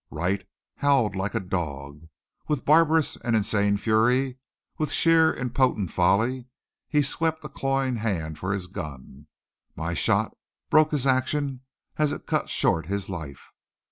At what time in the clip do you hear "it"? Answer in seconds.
12.11-12.25